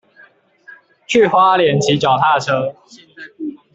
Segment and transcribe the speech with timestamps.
[1.05, 2.73] 去花蓮騎腳踏車